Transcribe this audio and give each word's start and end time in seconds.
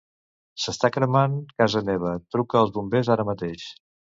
S'està 0.63 0.89
cremant 0.95 1.35
casa 1.63 1.83
meva; 1.91 2.15
truca 2.37 2.61
als 2.63 2.75
bombers 2.79 3.13
ara 3.17 3.31
mateix. 3.33 3.69